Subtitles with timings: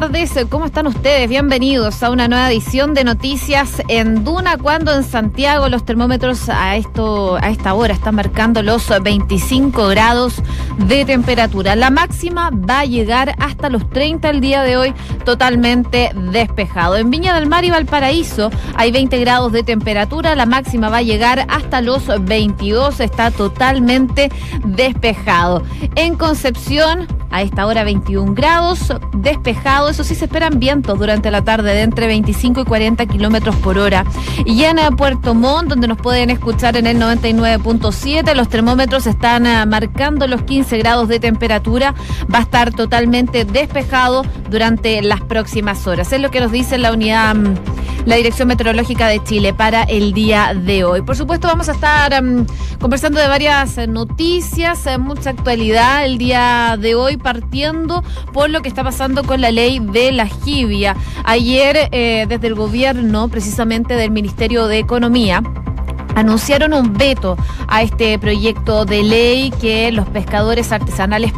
[0.00, 0.32] tardes.
[0.50, 1.28] ¿Cómo están ustedes?
[1.28, 6.74] Bienvenidos a una nueva edición de Noticias en Duna, cuando en Santiago los termómetros a
[6.74, 10.42] esto a esta hora están marcando los 25 grados
[10.78, 11.76] de temperatura.
[11.76, 14.94] La máxima va a llegar hasta los 30 el día de hoy,
[15.24, 16.96] totalmente despejado.
[16.96, 21.02] En Viña del Mar y Valparaíso hay 20 grados de temperatura, la máxima va a
[21.02, 24.32] llegar hasta los 22, está totalmente
[24.64, 25.62] despejado.
[25.94, 29.83] En Concepción a esta hora 21 grados, despejado.
[29.88, 33.78] Eso sí, se esperan vientos durante la tarde de entre 25 y 40 kilómetros por
[33.78, 34.04] hora.
[34.44, 39.64] Y en Puerto Montt, donde nos pueden escuchar en el 99.7, los termómetros están ah,
[39.66, 41.94] marcando los 15 grados de temperatura.
[42.32, 46.12] Va a estar totalmente despejado durante las próximas horas.
[46.12, 47.54] Es lo que nos dice la unidad mm,
[48.04, 51.02] la Dirección Meteorológica de Chile para el día de hoy.
[51.02, 52.46] Por supuesto, vamos a estar mm,
[52.80, 58.02] conversando de varias eh, noticias, eh, mucha actualidad el día de hoy, partiendo
[58.32, 60.96] por lo que está pasando con la ley de la jibia.
[61.24, 65.42] Ayer, eh, desde el gobierno, precisamente del Ministerio de Economía,
[66.14, 71.32] anunciaron un veto a este proyecto de ley que los pescadores artesanales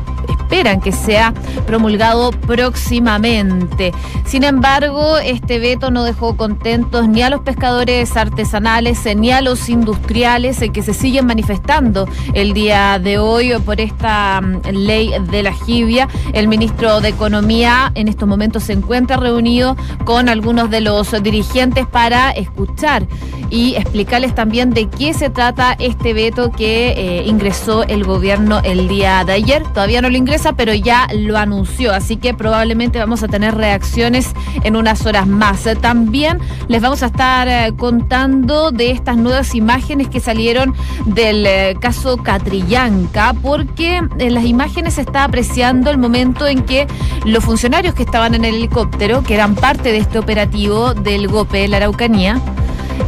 [0.47, 1.35] esperan que sea
[1.67, 3.93] promulgado próximamente.
[4.25, 9.69] Sin embargo, este veto no dejó contentos ni a los pescadores artesanales ni a los
[9.69, 15.53] industriales que se siguen manifestando el día de hoy por esta mm, ley de la
[15.53, 16.09] jibia.
[16.33, 21.87] El ministro de Economía en estos momentos se encuentra reunido con algunos de los dirigentes
[21.87, 23.07] para escuchar
[23.51, 28.89] y explicarles también de qué se trata este veto que eh, ingresó el gobierno el
[28.89, 29.63] día de ayer.
[29.73, 30.17] Todavía no lo
[30.57, 34.33] pero ya lo anunció, así que probablemente vamos a tener reacciones
[34.65, 35.67] en unas horas más.
[35.81, 40.75] También les vamos a estar eh, contando de estas nuevas imágenes que salieron
[41.07, 46.87] del eh, caso Catrillanca, porque en las imágenes se está apreciando el momento en que
[47.25, 51.69] los funcionarios que estaban en el helicóptero, que eran parte de este operativo del GOPE,
[51.69, 52.41] la Araucanía,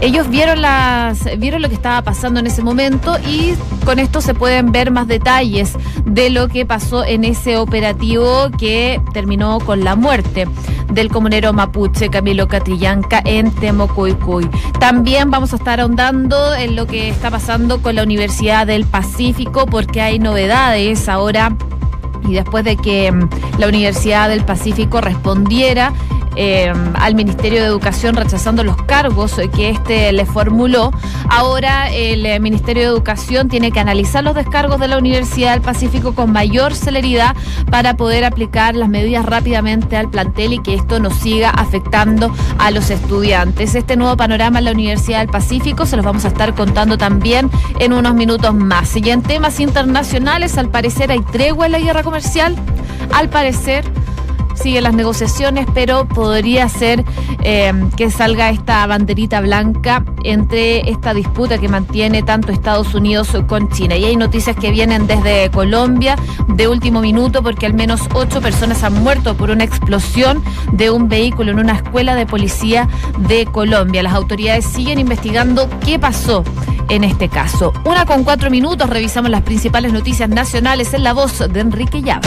[0.01, 3.55] ellos vieron las vieron lo que estaba pasando en ese momento y
[3.85, 5.73] con esto se pueden ver más detalles
[6.05, 10.47] de lo que pasó en ese operativo que terminó con la muerte
[10.93, 14.49] del comunero mapuche Camilo Catrillanca en Temocoicuy.
[14.81, 19.67] También vamos a estar ahondando en lo que está pasando con la Universidad del Pacífico
[19.67, 21.57] porque hay novedades ahora
[22.27, 23.29] y después de que mm,
[23.59, 25.93] la Universidad del Pacífico respondiera
[26.41, 30.93] eh, al Ministerio de Educación rechazando los cargos que éste le formuló.
[31.29, 35.63] Ahora el eh, Ministerio de Educación tiene que analizar los descargos de la Universidad del
[35.63, 37.35] Pacífico con mayor celeridad
[37.73, 42.71] para poder aplicar las medidas rápidamente al plantel y que esto no siga afectando a
[42.71, 43.75] los estudiantes.
[43.75, 47.51] Este nuevo panorama en la Universidad del Pacífico se los vamos a estar contando también
[47.81, 48.97] en unos minutos más.
[48.97, 52.55] Y en temas internacionales, al parecer hay tregua en la guerra comercial.
[53.13, 53.85] Al parecer,
[54.59, 57.05] siguen las negociaciones, pero podría ser
[57.43, 63.69] eh, que salga esta banderita blanca entre esta disputa que mantiene tanto Estados Unidos con
[63.71, 63.97] China.
[63.97, 66.17] Y hay noticias que vienen desde Colombia
[66.49, 70.43] de último minuto porque al menos ocho personas han muerto por una explosión
[70.73, 72.89] de un vehículo en una escuela de policía
[73.19, 74.03] de Colombia.
[74.03, 76.45] Las autoridades siguen investigando qué pasó
[76.89, 77.73] en este caso.
[77.85, 82.27] Una con cuatro minutos, revisamos las principales noticias nacionales en la voz de Enrique Llave.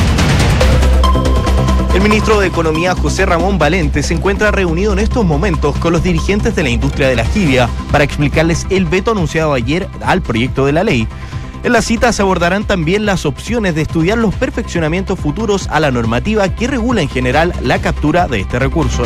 [1.94, 6.02] El ministro de Economía José Ramón Valente se encuentra reunido en estos momentos con los
[6.02, 10.66] dirigentes de la industria de la jibia para explicarles el veto anunciado ayer al proyecto
[10.66, 11.06] de la ley.
[11.63, 15.91] En la cita se abordarán también las opciones de estudiar los perfeccionamientos futuros a la
[15.91, 19.03] normativa que regula en general la captura de este recurso.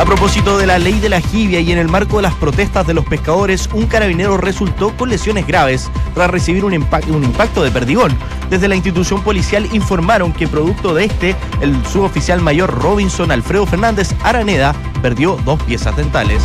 [0.00, 2.84] A propósito de la ley de la jibia y en el marco de las protestas
[2.84, 7.70] de los pescadores, un carabinero resultó con lesiones graves tras recibir un, un impacto de
[7.70, 8.12] perdigón.
[8.54, 14.14] Desde la institución policial informaron que producto de este, el suboficial mayor Robinson Alfredo Fernández
[14.22, 14.72] Araneda
[15.02, 16.40] perdió dos piezas dentales.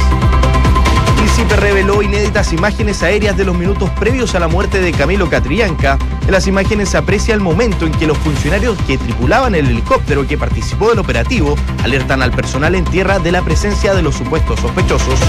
[1.17, 5.99] Príncipe reveló inéditas imágenes aéreas de los minutos previos a la muerte de Camilo Catrillanca.
[6.25, 10.25] En las imágenes se aprecia el momento en que los funcionarios que tripulaban el helicóptero
[10.25, 14.59] que participó del operativo alertan al personal en tierra de la presencia de los supuestos
[14.59, 15.19] sospechosos.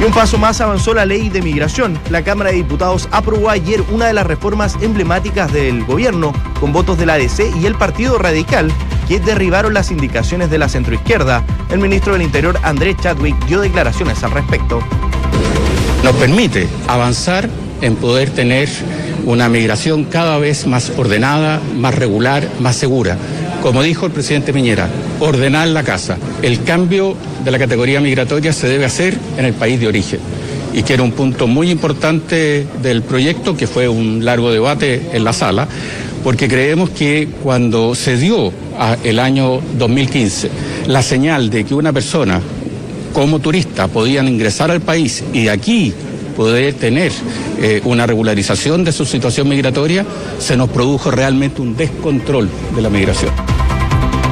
[0.00, 1.98] Y un paso más avanzó la ley de migración.
[2.08, 6.96] La Cámara de Diputados aprobó ayer una de las reformas emblemáticas del gobierno, con votos
[6.96, 8.72] de la ADC y el Partido Radical,
[9.06, 11.44] que derribaron las indicaciones de la centroizquierda.
[11.68, 14.80] El ministro del Interior, Andrés Chadwick, dio declaraciones al respecto.
[16.02, 17.50] Nos permite avanzar
[17.82, 18.70] en poder tener
[19.26, 23.18] una migración cada vez más ordenada, más regular, más segura
[23.62, 24.88] como dijo el presidente Piñera,
[25.20, 26.16] ordenar la casa.
[26.42, 30.20] El cambio de la categoría migratoria se debe hacer en el país de origen
[30.72, 35.24] y que era un punto muy importante del proyecto, que fue un largo debate en
[35.24, 35.66] la sala,
[36.22, 38.52] porque creemos que cuando se dio
[39.04, 40.50] el año 2015
[40.86, 42.40] la señal de que una persona
[43.12, 45.92] como turista podían ingresar al país y aquí
[46.30, 47.12] poder tener
[47.58, 50.04] eh, una regularización de su situación migratoria,
[50.38, 53.32] se nos produjo realmente un descontrol de la migración.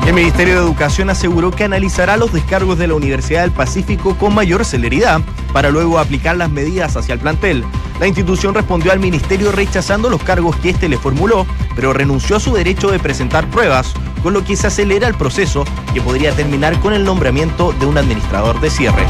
[0.08, 4.34] El Ministerio de Educación aseguró que analizará los descargos de la Universidad del Pacífico con
[4.34, 5.20] mayor celeridad
[5.52, 7.62] para luego aplicar las medidas hacia el plantel.
[8.00, 11.46] La institución respondió al ministerio rechazando los cargos que éste le formuló,
[11.76, 13.92] pero renunció a su derecho de presentar pruebas,
[14.22, 17.98] con lo que se acelera el proceso que podría terminar con el nombramiento de un
[17.98, 19.04] administrador de cierre.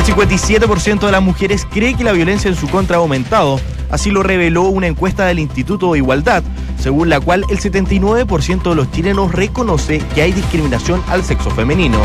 [0.00, 3.60] El 57% de las mujeres cree que la violencia en su contra ha aumentado.
[3.90, 6.42] Así lo reveló una encuesta del Instituto de Igualdad,
[6.78, 11.98] según la cual el 79% de los chilenos reconoce que hay discriminación al sexo femenino.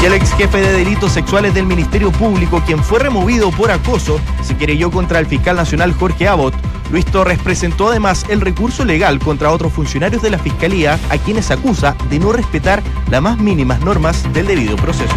[0.00, 4.20] Y el ex jefe de delitos sexuales del Ministerio Público, quien fue removido por acoso,
[4.44, 6.54] se querelló contra el fiscal nacional Jorge Abbott.
[6.92, 11.50] Luis Torres presentó además el recurso legal contra otros funcionarios de la Fiscalía, a quienes
[11.50, 15.16] acusa de no respetar las más mínimas normas del debido proceso.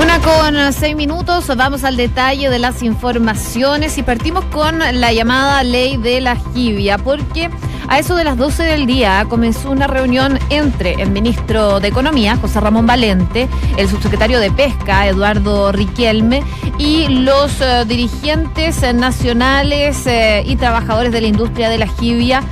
[0.00, 5.62] Una con seis minutos, vamos al detalle de las informaciones y partimos con la llamada
[5.62, 7.48] ley de la jibia, porque
[7.86, 12.36] a eso de las 12 del día comenzó una reunión entre el ministro de Economía,
[12.36, 16.42] José Ramón Valente, el subsecretario de Pesca, Eduardo Riquelme,
[16.76, 22.42] y los eh, dirigentes nacionales eh, y trabajadores de la industria de la jibia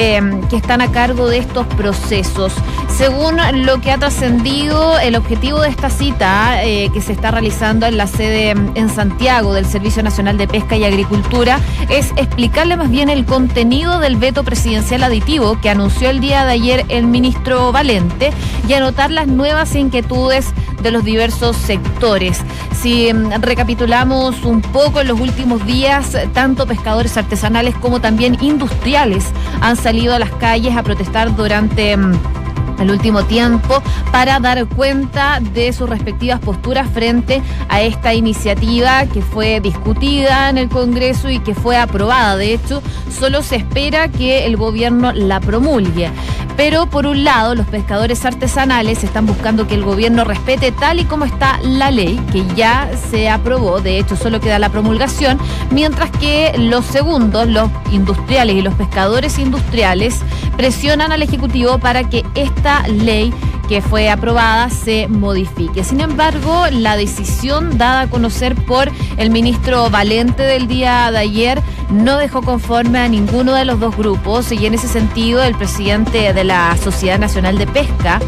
[0.00, 2.52] Em, que están a cargo de estos procesos.
[2.96, 3.36] Según
[3.66, 7.96] lo que ha trascendido, el objetivo de esta cita eh, que se está realizando en
[7.96, 11.58] la sede em, en Santiago del Servicio Nacional de Pesca y Agricultura
[11.88, 16.52] es explicarle más bien el contenido del veto presidencial aditivo que anunció el día de
[16.52, 18.30] ayer el ministro Valente
[18.68, 22.40] y anotar las nuevas inquietudes de los diversos sectores.
[22.80, 29.24] Si em, recapitulamos un poco en los últimos días, tanto pescadores artesanales como también industriales
[29.60, 32.37] han salido a las calles a protestar durante mm,
[32.78, 33.82] el último tiempo
[34.12, 40.58] para dar cuenta de sus respectivas posturas frente a esta iniciativa que fue discutida en
[40.58, 42.36] el Congreso y que fue aprobada.
[42.36, 46.10] De hecho, solo se espera que el gobierno la promulgue.
[46.58, 51.04] Pero por un lado, los pescadores artesanales están buscando que el gobierno respete tal y
[51.04, 55.38] como está la ley, que ya se aprobó, de hecho solo queda la promulgación,
[55.70, 60.20] mientras que los segundos, los industriales y los pescadores industriales,
[60.56, 63.32] presionan al Ejecutivo para que esta ley
[63.68, 65.84] que fue aprobada se modifique.
[65.84, 71.62] Sin embargo, la decisión dada a conocer por el ministro Valente del día de ayer
[71.90, 76.32] no dejó conforme a ninguno de los dos grupos y en ese sentido el presidente
[76.32, 78.20] de la Sociedad Nacional de Pesca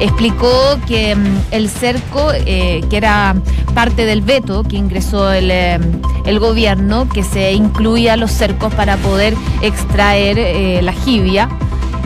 [0.00, 3.36] explicó que mm, el cerco, eh, que era
[3.74, 5.78] parte del veto que ingresó el, eh,
[6.24, 11.48] el, gobierno, que se incluía los cercos para poder extraer eh, la jibia,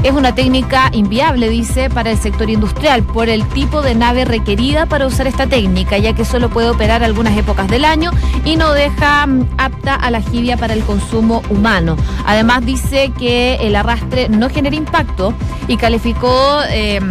[0.05, 4.85] es una técnica inviable, dice, para el sector industrial por el tipo de nave requerida
[4.85, 8.11] para usar esta técnica, ya que solo puede operar algunas épocas del año
[8.45, 11.97] y no deja mm, apta a la jibia para el consumo humano.
[12.27, 15.33] Además dice que el arrastre no genera impacto
[15.69, 16.61] y calificó...
[16.69, 17.11] Em,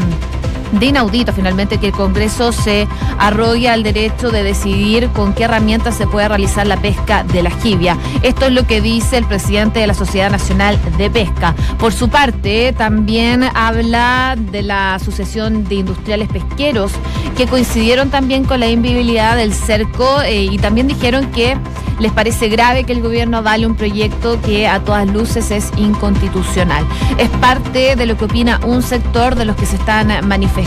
[0.80, 2.88] de inaudito finalmente que el Congreso se
[3.18, 7.52] arrogue al derecho de decidir con qué herramientas se puede realizar la pesca de la
[7.52, 7.98] jibia.
[8.22, 11.56] Esto es lo que dice el presidente de la Sociedad Nacional de Pesca.
[11.77, 16.92] Por su parte, también habla de la Asociación de Industriales Pesqueros,
[17.38, 21.58] que coincidieron también con la inviabilidad del cerco eh, y también dijeron que
[22.00, 26.86] les parece grave que el gobierno avale un proyecto que a todas luces es inconstitucional.
[27.18, 30.62] Es parte de lo que opina un sector de los que se están manifestando.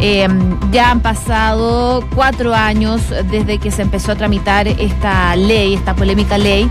[0.00, 5.94] Em, ya han pasado cuatro años desde que se empezó a tramitar esta ley, esta
[5.94, 6.70] polémica ley.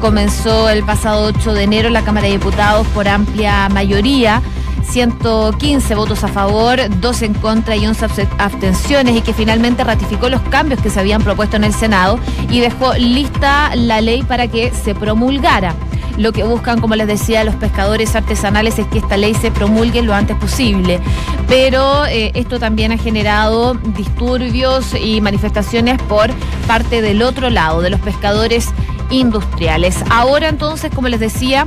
[0.00, 4.42] Comenzó el pasado 8 de enero en la Cámara de Diputados por amplia mayoría.
[4.90, 10.40] 115 votos a favor, 2 en contra y 11 abstenciones y que finalmente ratificó los
[10.42, 14.72] cambios que se habían propuesto en el Senado y dejó lista la ley para que
[14.72, 15.74] se promulgara.
[16.18, 20.02] Lo que buscan, como les decía, los pescadores artesanales es que esta ley se promulgue
[20.02, 20.98] lo antes posible.
[21.46, 26.30] Pero eh, esto también ha generado disturbios y manifestaciones por
[26.66, 28.70] parte del otro lado, de los pescadores
[29.10, 29.96] industriales.
[30.10, 31.66] Ahora entonces, como les decía,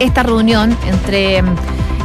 [0.00, 1.44] esta reunión entre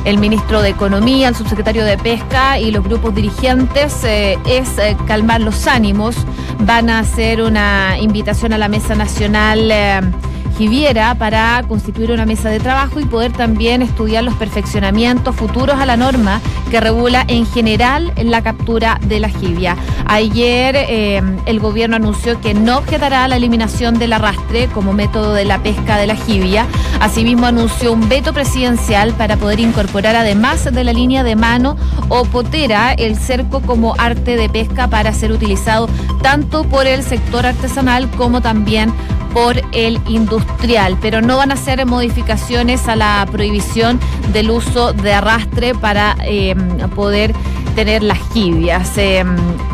[0.06, 4.96] el ministro de Economía, el subsecretario de Pesca y los grupos dirigentes eh, es eh,
[5.08, 6.16] calmar los ánimos.
[6.60, 10.14] Van a hacer una invitación a la Mesa Nacional.
[10.58, 15.86] Giviera para constituir una mesa de trabajo y poder también estudiar los perfeccionamientos futuros a
[15.86, 19.78] la norma que regula en general la captura de la jibia.
[20.08, 25.46] Ayer eh, el gobierno anunció que no objetará la eliminación del arrastre como método de
[25.46, 26.66] la pesca de la jibia.
[27.00, 31.78] Asimismo anunció un veto presidencial para poder incorporar además de la línea de mano
[32.10, 35.88] o potera el cerco como arte de pesca para ser utilizado
[36.24, 38.92] tanto por el sector artesanal como también
[39.38, 44.00] por el industrial, pero no van a hacer modificaciones a la prohibición
[44.34, 46.56] del uso de arrastre para eh,
[46.96, 47.36] poder
[47.78, 48.98] tener las jibias.
[48.98, 49.24] Eh,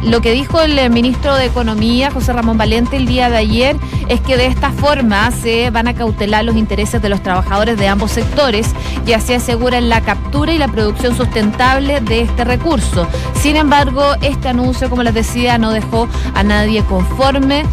[0.04, 3.78] lo que dijo el ministro de Economía, José Ramón Valente, el día de ayer,
[4.10, 7.88] es que de esta forma se van a cautelar los intereses de los trabajadores de
[7.88, 8.76] ambos sectores
[9.08, 13.08] y así aseguran la captura y la producción sustentable de este recurso.
[13.36, 17.64] Sin embargo, este anuncio, como les decía, no dejó a nadie conforme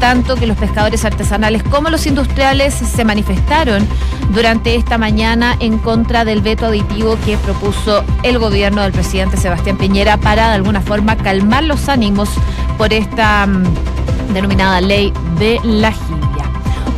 [0.00, 3.86] tanto que los pescadores artesanales como los industriales se manifestaron
[4.32, 9.76] durante esta mañana en contra del veto aditivo que propuso el gobierno del presidente Sebastián
[9.80, 12.28] Piñera para de alguna forma calmar los ánimos
[12.76, 16.44] por esta mm, denominada ley de la jibia.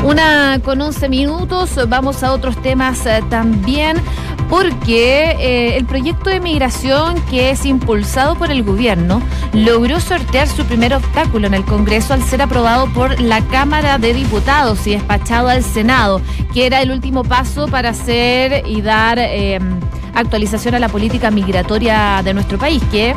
[0.04, 4.02] Una con 11 minutos, vamos a otros temas eh, también
[4.52, 9.22] porque eh, el proyecto de migración que es impulsado por el gobierno
[9.54, 14.12] logró sortear su primer obstáculo en el Congreso al ser aprobado por la Cámara de
[14.12, 16.20] Diputados y despachado al Senado,
[16.52, 19.58] que era el último paso para hacer y dar eh,
[20.14, 23.14] actualización a la política migratoria de nuestro país, que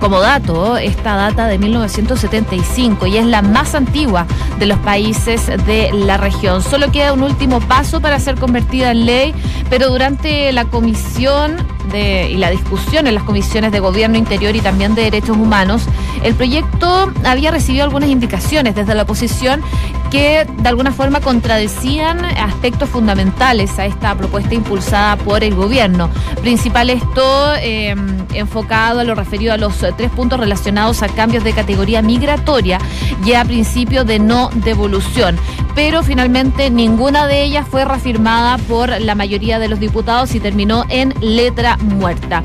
[0.00, 4.26] como dato, esta data de 1975 y es la más antigua
[4.58, 6.62] de los países de la región.
[6.62, 9.34] Solo queda un último paso para ser convertida en ley,
[9.70, 11.56] pero durante la comisión
[11.94, 15.82] y la discusión en las comisiones de Gobierno Interior y también de Derechos Humanos,
[16.22, 19.62] el proyecto había recibido algunas indicaciones desde la oposición
[20.10, 26.10] que de alguna forma contradecían aspectos fundamentales a esta propuesta impulsada por el gobierno.
[26.42, 31.52] Principal esto em, enfocado a lo referido a los tres puntos relacionados a cambios de
[31.52, 32.78] categoría migratoria
[33.24, 35.36] y a principio de no devolución.
[35.74, 40.84] Pero finalmente ninguna de ellas fue reafirmada por la mayoría de los diputados y terminó
[40.88, 42.42] en letra muerta.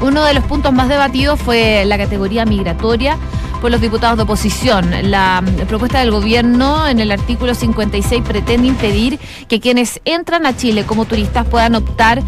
[0.00, 3.16] Uno de los puntos más debatidos fue la categoría migratoria
[3.60, 4.90] por los diputados de oposición.
[5.10, 10.84] La propuesta del gobierno en el artículo 56 pretende impedir que quienes entran a Chile
[10.84, 12.22] como turistas puedan optar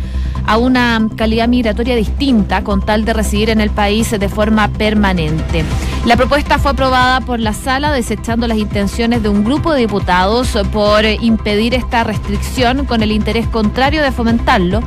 [0.49, 5.63] a una calidad migratoria distinta con tal de residir en el país de forma permanente.
[6.07, 10.57] La propuesta fue aprobada por la sala desechando las intenciones de un grupo de diputados
[10.73, 14.81] por impedir esta restricción con el interés contrario de fomentarlo,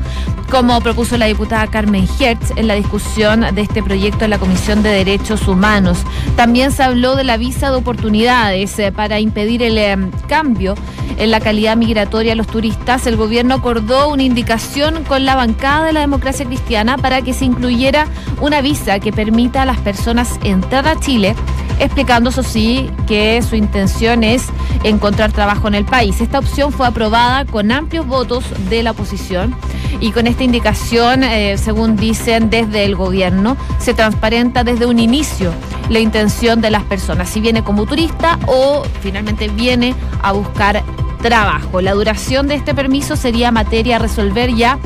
[0.49, 4.81] como propuso la diputada Carmen Hertz en la discusión de este proyecto en la Comisión
[4.81, 5.99] de Derechos Humanos.
[6.35, 9.95] También se habló de la visa de oportunidades eh, para impedir el eh,
[10.27, 10.75] cambio
[11.17, 13.05] en la calidad migratoria a los turistas.
[13.07, 17.43] El gobierno acordó una indicación con la bancada de la democracia cristiana para que se
[17.43, 18.07] incluyera
[18.39, 21.35] una visa que permita a las personas entrar a Chile
[21.79, 24.45] explicando, eso sí, que su intención es
[24.83, 26.21] encontrar trabajo en el país.
[26.21, 29.53] Esta opción fue aprobada con amplios votos de la oposición
[29.99, 35.51] y con esta indicación, eh, según dicen desde el gobierno, se transparenta desde un inicio
[35.89, 40.83] la intención de las personas, si viene como turista o finalmente viene a buscar
[41.21, 41.81] trabajo.
[41.81, 44.79] La duración de este permiso sería materia a resolver ya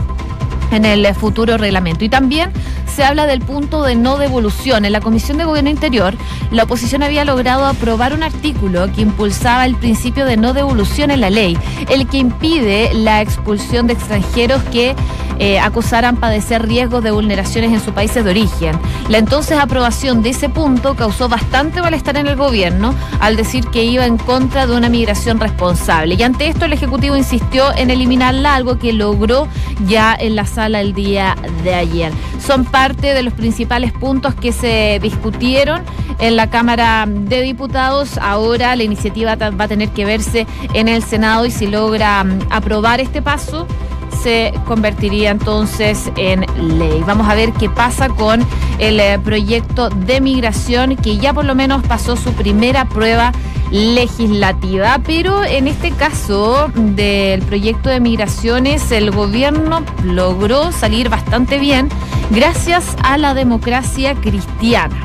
[0.71, 2.05] en el futuro reglamento.
[2.05, 2.51] Y también
[2.95, 4.85] se habla del punto de no devolución.
[4.85, 6.15] En la Comisión de Gobierno Interior,
[6.51, 11.21] la oposición había logrado aprobar un artículo que impulsaba el principio de no devolución en
[11.21, 11.57] la ley,
[11.89, 14.95] el que impide la expulsión de extranjeros que
[15.39, 18.79] eh, acusaran padecer riesgos de vulneraciones en sus países de origen.
[19.09, 23.83] La entonces aprobación de ese punto causó bastante malestar en el gobierno al decir que
[23.83, 26.15] iba en contra de una migración responsable.
[26.15, 29.47] Y ante esto el Ejecutivo insistió en eliminarla, algo que logró
[29.87, 32.11] ya en la sala el día de ayer.
[32.39, 35.81] Son parte de los principales puntos que se discutieron
[36.19, 38.17] en la Cámara de Diputados.
[38.19, 42.39] Ahora la iniciativa va a tener que verse en el Senado y si logra mm,
[42.49, 43.67] aprobar este paso
[44.15, 46.45] se convertiría entonces en
[46.79, 47.03] ley.
[47.05, 48.45] Vamos a ver qué pasa con
[48.79, 53.31] el eh, proyecto de migración que ya por lo menos pasó su primera prueba
[53.71, 61.89] legislativa, pero en este caso del proyecto de migraciones el gobierno logró salir bastante bien
[62.29, 65.04] gracias a la democracia cristiana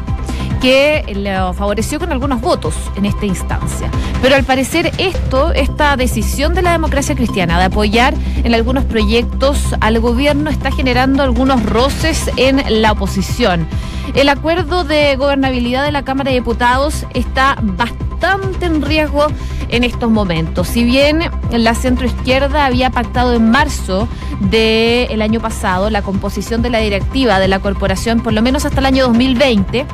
[0.60, 3.90] que lo favoreció con algunos votos en esta instancia.
[4.22, 8.14] Pero al parecer esto, esta decisión de la democracia cristiana de apoyar
[8.44, 13.66] en algunos proyectos al gobierno está generando algunos roces en la oposición.
[14.14, 19.26] El acuerdo de gobernabilidad de la Cámara de Diputados está bastante en riesgo
[19.68, 20.68] en estos momentos.
[20.68, 24.08] Si bien la centroizquierda había pactado en marzo
[24.40, 28.80] del año pasado la composición de la directiva de la corporación, por lo menos hasta
[28.80, 29.86] el año 2020,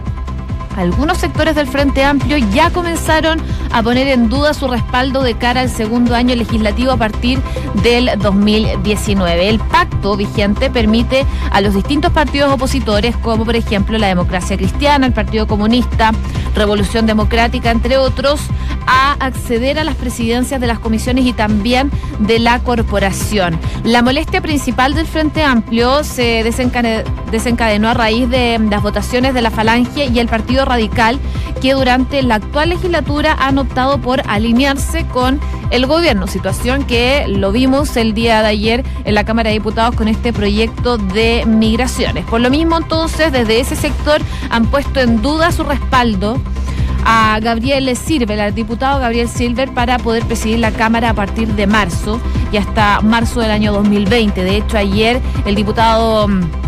[0.76, 3.40] algunos sectores del Frente Amplio ya comenzaron
[3.76, 7.42] a poner en duda su respaldo de cara al segundo año legislativo a partir
[7.82, 9.50] del 2019.
[9.50, 15.06] El pacto vigente permite a los distintos partidos opositores, como por ejemplo la Democracia Cristiana,
[15.06, 16.12] el Partido Comunista,
[16.54, 18.40] Revolución Democrática, entre otros,
[18.86, 23.60] a acceder a las presidencias de las comisiones y también de la corporación.
[23.84, 26.42] La molestia principal del Frente Amplio se
[27.30, 31.18] desencadenó a raíz de las votaciones de la Falange y el Partido Radical,
[31.60, 33.65] que durante la actual legislatura han
[34.02, 35.38] por alinearse con
[35.70, 39.94] el gobierno, situación que lo vimos el día de ayer en la Cámara de Diputados
[39.94, 42.24] con este proyecto de migraciones.
[42.24, 46.40] Por lo mismo, entonces, desde ese sector han puesto en duda su respaldo
[47.04, 51.66] a Gabriel Silver, al diputado Gabriel Silver, para poder presidir la Cámara a partir de
[51.66, 52.20] marzo
[52.52, 54.42] y hasta marzo del año 2020.
[54.42, 56.65] De hecho, ayer el diputado mm,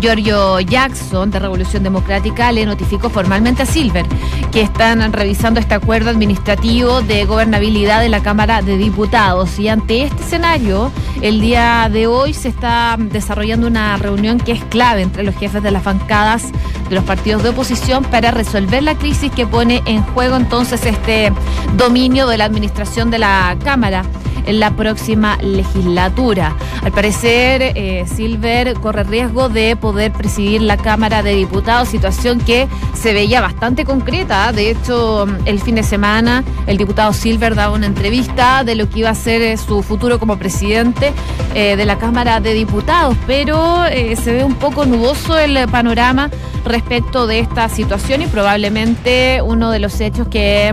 [0.00, 4.06] Giorgio Jackson de Revolución Democrática le notificó formalmente a Silver
[4.50, 9.58] que están revisando este acuerdo administrativo de gobernabilidad de la Cámara de Diputados.
[9.58, 14.64] Y ante este escenario, el día de hoy se está desarrollando una reunión que es
[14.64, 16.50] clave entre los jefes de las bancadas
[16.88, 21.32] de los partidos de oposición para resolver la crisis que pone en juego entonces este
[21.76, 24.04] dominio de la administración de la Cámara
[24.46, 26.56] en la próxima legislatura.
[26.82, 32.68] Al parecer, eh, Silver corre riesgo de poder presidir la Cámara de Diputados, situación que
[32.94, 34.52] se veía bastante concreta.
[34.52, 39.00] De hecho, el fin de semana el diputado Silver daba una entrevista de lo que
[39.00, 41.12] iba a ser eh, su futuro como presidente
[41.54, 46.30] eh, de la Cámara de Diputados, pero se ve un poco nuboso el panorama
[46.64, 50.72] respecto de esta situación y probablemente uno de los hechos que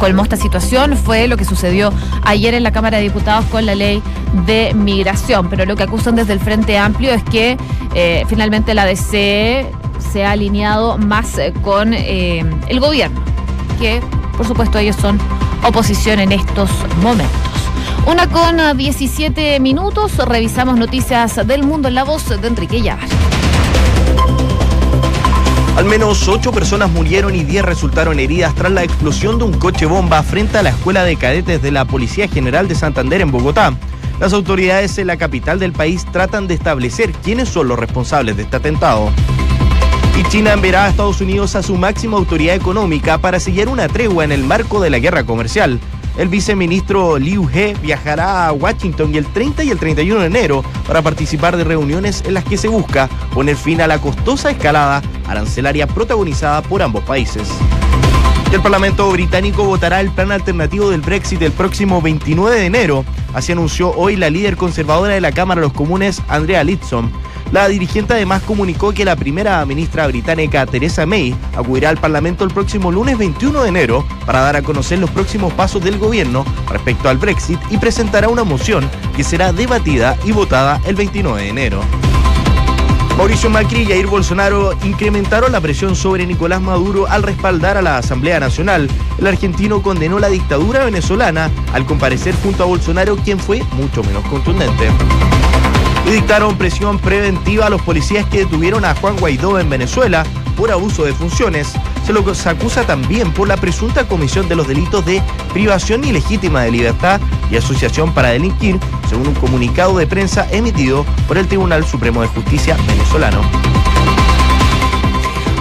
[0.00, 1.92] colmó esta situación fue lo que sucedió
[2.24, 4.02] ayer en la Cámara de Diputados con la ley
[4.46, 5.48] de migración.
[5.48, 7.56] Pero lo que acusan desde el Frente Amplio es que
[7.94, 9.70] eh, finalmente la DC
[10.12, 13.20] se ha alineado más eh, con eh, el gobierno,
[13.78, 14.00] que
[14.36, 15.18] por supuesto ellos son
[15.62, 16.70] oposición en estos
[17.02, 17.38] momentos.
[18.06, 23.06] Una con 17 minutos, revisamos noticias del mundo en la voz de Enrique Llavar.
[25.80, 29.86] Al menos ocho personas murieron y diez resultaron heridas tras la explosión de un coche
[29.86, 33.72] bomba frente a la Escuela de Cadetes de la Policía General de Santander en Bogotá.
[34.20, 38.42] Las autoridades en la capital del país tratan de establecer quiénes son los responsables de
[38.42, 39.10] este atentado.
[40.18, 44.24] Y China enviará a Estados Unidos a su máxima autoridad económica para sellar una tregua
[44.24, 45.80] en el marco de la guerra comercial.
[46.16, 51.02] El viceministro Liu He viajará a Washington el 30 y el 31 de enero para
[51.02, 55.86] participar de reuniones en las que se busca poner fin a la costosa escalada arancelaria
[55.86, 57.48] protagonizada por ambos países.
[58.52, 63.52] El Parlamento británico votará el plan alternativo del Brexit el próximo 29 de enero, así
[63.52, 67.12] anunció hoy la líder conservadora de la Cámara de los Comunes, Andrea Litson.
[67.52, 72.50] La dirigente además comunicó que la primera ministra británica, Theresa May, acudirá al Parlamento el
[72.50, 77.08] próximo lunes 21 de enero para dar a conocer los próximos pasos del gobierno respecto
[77.08, 81.80] al Brexit y presentará una moción que será debatida y votada el 29 de enero.
[83.20, 87.98] Mauricio Macri y Jair Bolsonaro incrementaron la presión sobre Nicolás Maduro al respaldar a la
[87.98, 88.88] Asamblea Nacional.
[89.18, 94.24] El argentino condenó la dictadura venezolana al comparecer junto a Bolsonaro, quien fue mucho menos
[94.24, 94.88] contundente.
[96.06, 100.24] Y dictaron presión preventiva a los policías que detuvieron a Juan Guaidó en Venezuela
[100.60, 101.72] por abuso de funciones.
[102.04, 105.22] Se lo acusa también por la presunta comisión de los delitos de
[105.54, 107.18] privación ilegítima de libertad
[107.50, 112.28] y asociación para delinquir, según un comunicado de prensa emitido por el Tribunal Supremo de
[112.28, 113.40] Justicia venezolano.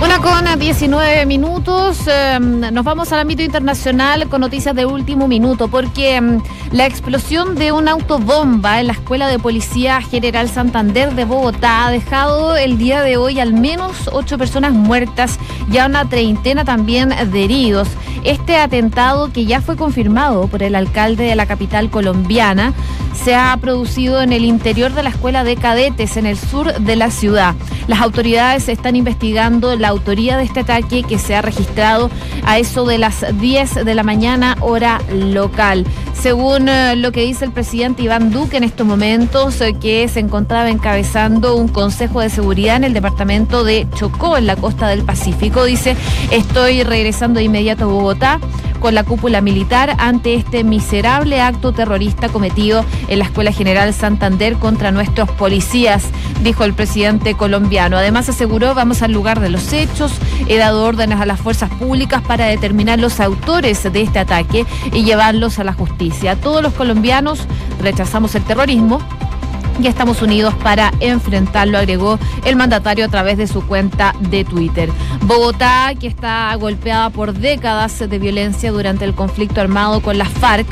[0.01, 2.07] Una con 19 minutos.
[2.07, 7.55] Em, nos vamos al ámbito internacional con noticias de último minuto, porque em, la explosión
[7.55, 12.77] de un autobomba en la Escuela de Policía General Santander de Bogotá ha dejado el
[12.77, 15.37] día de hoy al menos ocho personas muertas
[15.69, 17.89] y a una treintena también de heridos.
[18.23, 22.73] Este atentado, que ya fue confirmado por el alcalde de la capital colombiana,
[23.23, 26.95] se ha producido en el interior de la escuela de cadetes en el sur de
[26.95, 27.55] la ciudad.
[27.87, 32.09] Las autoridades están investigando la autoría de este ataque que se ha registrado
[32.45, 35.85] a eso de las 10 de la mañana hora local.
[36.13, 40.19] Según eh, lo que dice el presidente Iván Duque en estos momentos, eh, que se
[40.19, 45.03] encontraba encabezando un consejo de seguridad en el departamento de Chocó, en la costa del
[45.03, 45.95] Pacífico, dice,
[46.31, 48.39] estoy regresando de inmediato a Bogotá
[48.79, 54.55] con la cúpula militar ante este miserable acto terrorista cometido en la Escuela General Santander
[54.55, 56.05] contra nuestros policías,
[56.43, 57.97] dijo el presidente colombiano.
[57.97, 60.11] Además aseguró, vamos al lugar de los hechos,
[60.47, 65.03] he dado órdenes a las fuerzas públicas para determinar los autores de este ataque y
[65.03, 66.35] llevarlos a la justicia.
[66.35, 67.45] Todos los colombianos
[67.81, 69.01] rechazamos el terrorismo
[69.81, 74.89] y estamos unidos para enfrentarlo, agregó el mandatario a través de su cuenta de Twitter.
[75.21, 80.67] Bogotá, que está golpeada por décadas de violencia durante el conflicto armado con las FARC,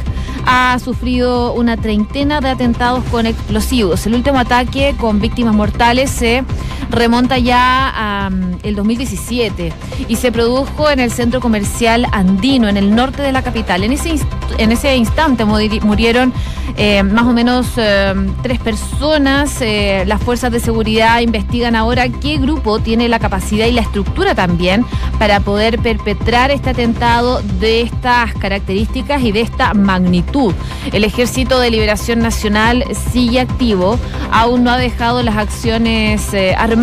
[0.46, 4.06] ha sufrido una treintena de atentados con explosivos.
[4.06, 6.44] El último ataque con víctimas mortales se
[6.90, 9.74] remonta ya a mm, el 2017
[10.08, 13.84] y se produjo en el centro comercial andino, en el norte de la capital.
[13.84, 14.16] En ese,
[14.58, 16.34] en ese instante murieron
[16.80, 19.62] eh, más o menos eh, tres personas.
[19.62, 24.36] Eh, las fuerzas de seguridad investigan ahora qué grupo tiene la capacidad y la estructura
[24.36, 24.86] también
[25.18, 30.54] para poder perpetrar este atentado de estas características y de esta magnitud.
[30.94, 34.00] El Ejército de Liberación Nacional sigue activo,
[34.32, 36.77] aún no ha dejado las acciones armadas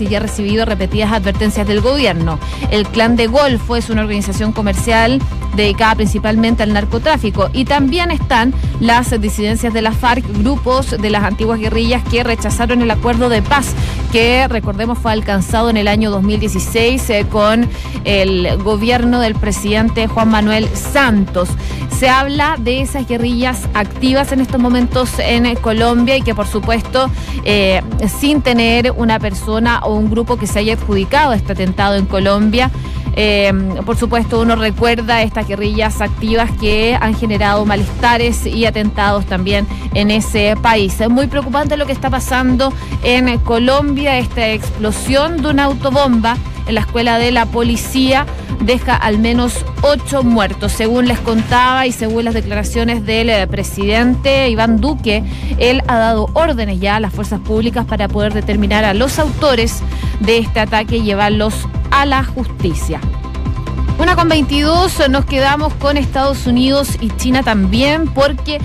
[0.00, 2.38] y ya ha recibido repetidas advertencias del gobierno.
[2.70, 5.20] El Clan de Golfo es una organización comercial
[5.56, 11.24] dedicada principalmente al narcotráfico y también están las disidencias de la FARC, grupos de las
[11.24, 13.74] antiguas guerrillas que rechazaron el acuerdo de paz
[14.10, 17.68] que recordemos fue alcanzado en el año 2016 eh, con
[18.04, 21.48] el gobierno del presidente Juan Manuel Santos.
[21.98, 27.10] Se habla de esas guerrillas activas en estos momentos en Colombia y que por supuesto
[27.44, 27.82] eh,
[28.20, 32.70] sin tener una persona o un grupo que se haya adjudicado este atentado en Colombia,
[33.14, 33.52] eh,
[33.84, 40.10] por supuesto, uno recuerda estas guerrillas activas que han generado malestares y atentados también en
[40.10, 41.00] ese país.
[41.00, 46.74] Es muy preocupante lo que está pasando en Colombia, esta explosión de una autobomba en
[46.74, 48.26] la escuela de la policía
[48.60, 50.72] deja al menos ocho muertos.
[50.72, 55.24] Según les contaba y según las declaraciones del eh, presidente Iván Duque,
[55.58, 59.82] él ha dado órdenes ya a las fuerzas públicas para poder determinar a los autores
[60.20, 61.54] de este ataque y llevarlos
[61.90, 63.00] a la justicia.
[63.98, 68.60] Una con 22 nos quedamos con Estados Unidos y China también porque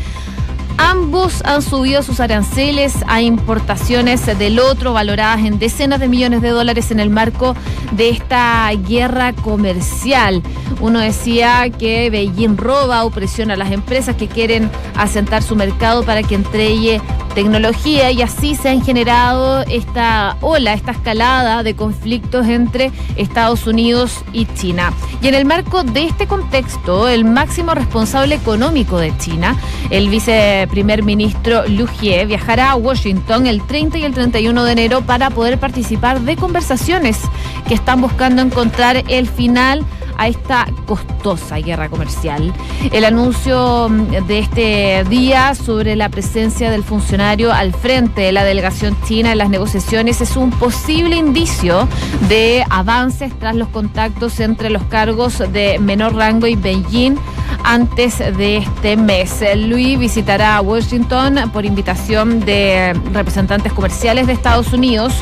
[0.78, 6.50] Ambos han subido sus aranceles a importaciones del otro valoradas en decenas de millones de
[6.50, 7.56] dólares en el marco
[7.92, 10.42] de esta guerra comercial.
[10.82, 16.04] Uno decía que Beijing roba o presiona a las empresas que quieren asentar su mercado
[16.04, 17.02] para que entregue
[17.34, 24.24] tecnología y así se han generado esta ola, esta escalada de conflictos entre Estados Unidos
[24.34, 24.94] y China.
[25.22, 29.58] Y en el marco de este contexto, el máximo responsable económico de China,
[29.90, 35.02] el viceprimer ministro Lu Jie, viajará a Washington el 30 y el 31 de enero
[35.02, 37.20] para poder participar de conversaciones
[37.68, 39.86] que están buscando encontrar el final
[40.18, 42.54] a esta costosa guerra comercial.
[42.92, 48.44] El anuncio mm, de este día sobre la presencia del funcionario al frente de la
[48.44, 51.88] delegación china en las negociaciones es un posible indicio
[52.30, 57.18] de avances tras los contactos entre los cargos de menor rango y Beijing
[57.64, 59.42] antes de este mes.
[59.56, 65.14] Luis visitará Washington por invitación de representantes comerciales de Estados Unidos,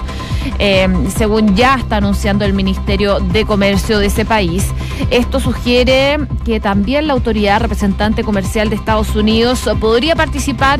[0.60, 4.66] eh, según ya está anunciando el Ministerio de Comercio de ese país.
[5.10, 10.80] Esto sugiere que también la autoridad representante comercial de Estados Unidos podría participar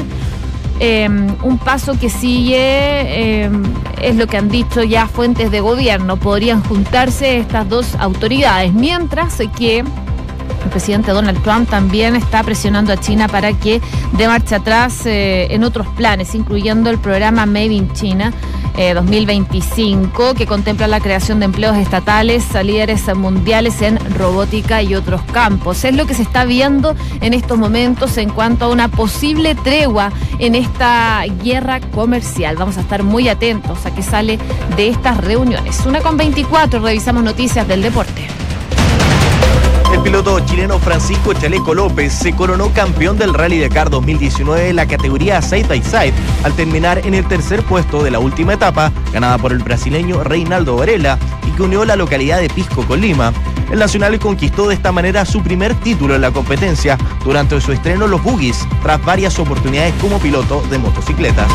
[0.80, 3.64] em, un paso que sigue, em,
[4.02, 9.38] es lo que han dicho ya fuentes de gobierno, podrían juntarse estas dos autoridades, mientras
[9.56, 9.84] que
[10.64, 13.82] el presidente Donald Trump también está presionando a China para que
[14.14, 18.34] dé marcha atrás eh, en otros planes, incluyendo el programa Made in China
[18.76, 24.96] 2025, eh, que contempla la creación de empleos estatales a líderes mundiales en robótica y
[24.96, 25.84] otros campos.
[25.84, 30.12] Es lo que se está viendo en estos momentos en cuanto a una posible tregua
[30.40, 32.56] en esta guerra comercial.
[32.56, 34.40] Vamos a estar muy atentos a qué sale
[34.76, 35.86] de estas reuniones.
[35.86, 38.28] Una con 24, revisamos noticias del deporte.
[40.12, 45.42] Piloto chileno Francisco Chaleco López se coronó campeón del Rally Dakar 2019 en la categoría
[45.42, 49.54] Side by Side al terminar en el tercer puesto de la última etapa, ganada por
[49.54, 53.32] el brasileño Reinaldo Varela y que unió la localidad de Pisco con Lima.
[53.72, 58.06] El Nacional conquistó de esta manera su primer título en la competencia durante su estreno
[58.06, 61.48] Los Boogies, tras varias oportunidades como piloto de motocicletas.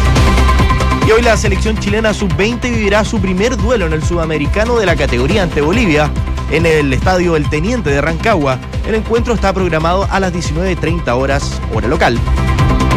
[1.06, 4.96] Y hoy la selección chilena sub-20 vivirá su primer duelo en el sudamericano de la
[4.96, 6.10] categoría ante Bolivia
[6.50, 8.58] en el estadio El Teniente de Rancagua.
[8.86, 12.18] El encuentro está programado a las 19.30 horas, hora local.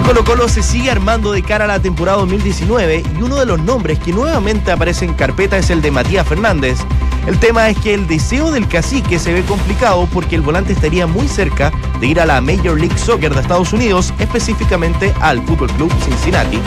[0.05, 3.62] Colo Colo se sigue armando de cara a la temporada 2019 y uno de los
[3.62, 6.79] nombres que nuevamente aparece en carpeta es el de Matías Fernández.
[7.27, 11.05] El tema es que el deseo del cacique se ve complicado porque el volante estaría
[11.05, 15.71] muy cerca de ir a la Major League Soccer de Estados Unidos, específicamente al Fútbol
[15.73, 16.59] Club Cincinnati,